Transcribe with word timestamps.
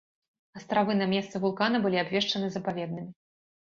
Астравы 0.59 0.95
на 1.03 1.07
месцы 1.13 1.43
вулкана 1.45 1.85
былі 1.87 2.03
абвешчаны 2.07 2.47
запаведнымі. 2.57 3.11